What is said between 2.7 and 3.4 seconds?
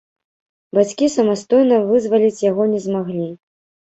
не змаглі.